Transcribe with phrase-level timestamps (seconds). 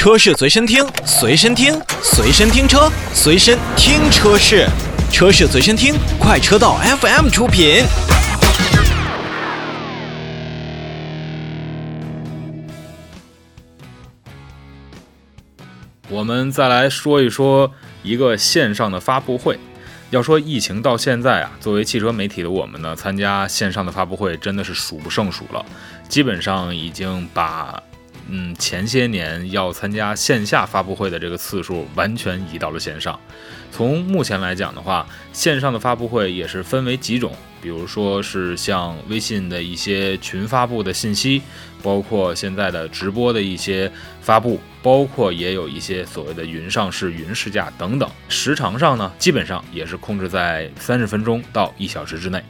[0.00, 4.66] 车市随身听，随身听，随身听车，随身听车市，
[5.12, 7.84] 车市随身听，快车道 FM 出品。
[16.08, 17.70] 我们再来说一说
[18.02, 19.58] 一个线上的发布会。
[20.08, 25.62] 要说疫情到现在啊，作为汽车媒体的我们呢，参加线上的发布会真的是数不胜数了，
[26.08, 27.80] 基本上已经把
[28.30, 33.18] 嗯前些年要参加线下发布会的这个次数完全移到了线上。
[33.72, 41.40] 从目前来讲的话，线上的发布会也是分为几种，比如说是像微信的一些群发布的信息，
[41.82, 48.10] 包括现在的直播的一些发布，包括也有一些所谓的云上市、云试驾等等。
[48.28, 52.42] 时长上呢，基本上也是控制在三十分钟到一小时之内。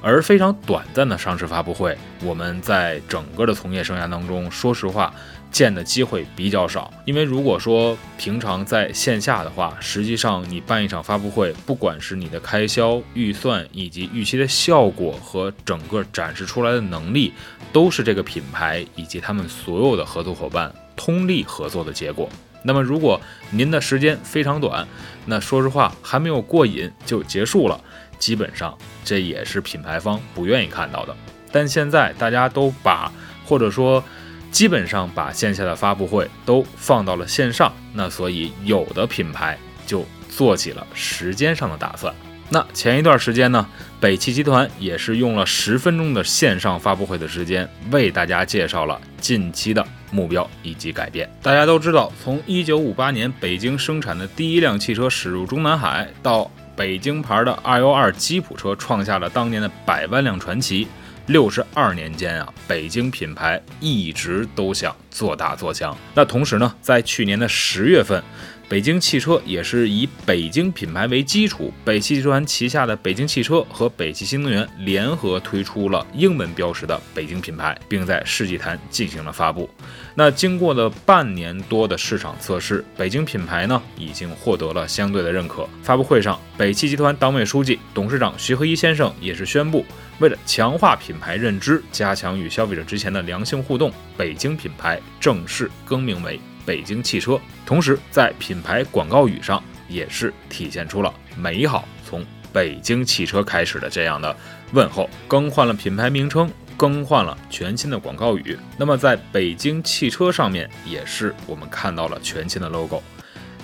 [0.00, 5.12] 而非常短暂的上市发布会，我们在整个的从业生涯当中，说实话。
[5.52, 17.32] 见的机会比较少，因为如果说平常在线下的话，实际上你办一场发布会，不管是你的开销预算以及预期的效果和整个展示出来的能力，
[17.72, 22.28] 都是这个品牌以及他们所有的合作伙伴通力合作的结果。
[22.66, 24.86] 那么如果您的时间非常短，
[25.24, 27.80] 那说实话还没有过瘾就结束了，
[28.18, 31.16] 基本上这也是品牌方不愿意看到的。
[31.52, 33.10] 但现在大家都把
[33.46, 34.04] 或者说。
[34.52, 42.14] 基本上把线下的发布会都放到了线上，那所以有的品牌就做起了时间上的打算。
[42.48, 43.66] 那前一段时间呢，
[44.00, 51.30] 北汽集团也是用了十分钟的线上发布会的时间，为大家介绍了近期的目标以及改变。
[51.42, 60.88] 大家都知道，从一九五八年北京生产的第一辆汽车驶入中南海，到北京牌的二幺二吉普车创下了当年的百万辆传奇。
[61.26, 65.96] 六十二年间啊，北京品牌一直都想做大做强。
[66.14, 68.22] 那同时呢，在去年的十月份。
[68.68, 79.70] 北京汽车也是以北京品牌为基础，北汽集团旗下的北京汽车和北汽新能源联合推出了英文标识的北京品牌，并在世纪坛进行了发布。
[80.16, 85.68] 那经过了半年多的市场测试，北京品牌呢已经获得了相对的认可。
[85.84, 89.86] 发布会上，北汽集团党委书记、董事长徐和一先生也是宣布，
[90.18, 96.40] 为了强化品牌认知，加强与消费者之前的良性互动，北京品牌正式更名为。
[96.66, 104.36] 北京汽车，同时在品牌广告语上也是体现出了美好从北京汽车开始的这样的
[104.72, 108.58] 问候，更换了品牌名称，更换了全新的广告语。
[108.76, 113.02] 那么在北京汽车上面，也是我们看到了全新的 logo。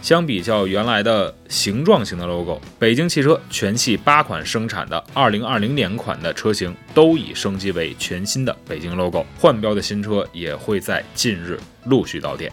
[0.03, 12.53] 相比较原来的形状型的 logo，北京汽车全系八款生产的2020年款的车型都已升级为全新的北京 logo，换标的新车也会在近日陆续到店。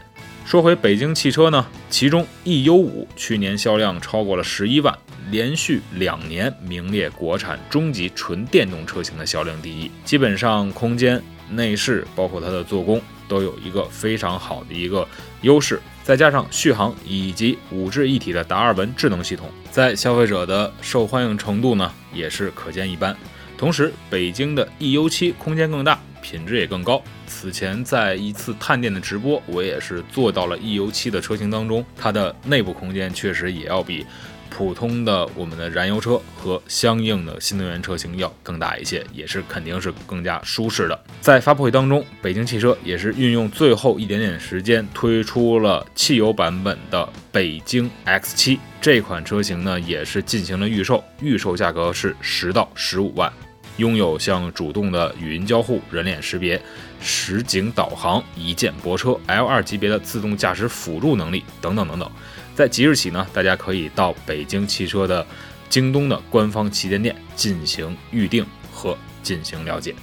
[0.49, 4.97] 说回北京汽车呢，其中 EU5 去年销量超过了十一万，
[5.29, 9.91] 连续两年名列国产中级纯电动车型的销量第一。
[10.03, 11.21] 基本上空间、
[11.51, 15.07] 内饰，包括它的做工，都有一个非常好的一个
[15.41, 15.79] 优势。
[16.01, 23.15] 再加上续航以及五智一体的达尔文智能系统，在消费者的受欢迎程度呢，也是可见一斑。
[23.55, 25.99] 同时，北京的 EU7 空间更大。
[26.21, 27.01] 品质也更高。
[27.27, 34.05] 此前在一次探店的直播，我也是做到了 E U 七的车型当中，它的内部空间确实也要比
[34.49, 40.99] 普通的我们的燃油车和相应的新能源车型要更大一些，也是肯定是更加舒适的。
[41.21, 53.31] 在发布会当中，北京汽车也是运用最后一点点时间推出了汽油版本的北京 X 七这款车型呢，也是进行了预售，预售价格是十到十五万。
[53.79, 56.61] 拥有像主动的语音交互、人脸识别、
[57.01, 62.11] 实景导航、一键泊车、L2 级别的自动驾驶辅助能力等等等等。
[62.53, 65.25] 在即日起呢，大家可以到北京汽车的
[65.69, 69.95] 京东的官方旗舰店进行预定和进行了解。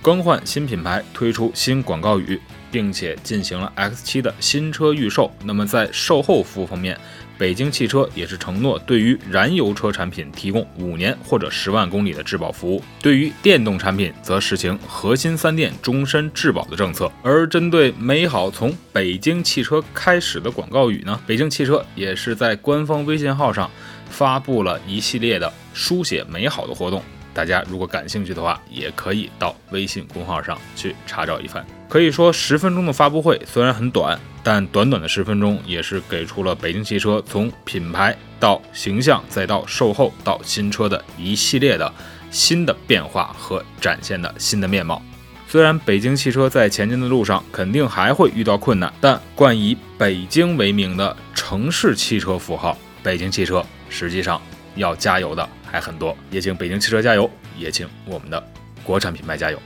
[0.00, 2.40] 更换新品牌，推出新广告语，
[2.74, 5.32] 并且进行了 X7 的新车预售。
[5.44, 6.98] 那么在售后服务方面，
[7.38, 17.08] 北京汽车也是承诺，对于燃油车产品提供五年或者十万公里的质保服务；对于电动产品，则实行核心三电终身质保的政策。
[17.22, 23.70] 而针对“美好从北京汽车开始”的广告语呢，北京汽车也是在官方微信号上
[24.10, 27.00] 发布了一系列的书写美好的活动。
[27.34, 31.64] 大家如果感兴趣的话也可以到微信公号上去查找一番。
[31.88, 41.92] 可以说十分钟的发布会虽然很短但短短的十分钟也是给出了北京汽车从品牌到形象再到售后到新车的一系列的
[42.30, 45.02] 新的变化和展现的新的面貌。
[45.46, 54.40] 虽然北京汽车在前进的路上肯定还会遇到困难但冠以北京为名的城市汽车符号北京汽车实际上
[54.74, 55.48] 要加油的。
[55.74, 57.28] 还很多也请北京汽车加油
[57.58, 58.40] 也请我们的
[58.84, 59.60] 国产品牌加油。